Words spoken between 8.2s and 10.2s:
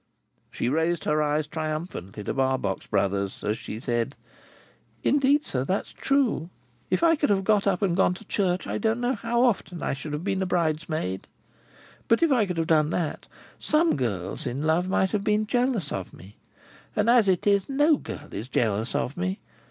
church, I don't know how often I should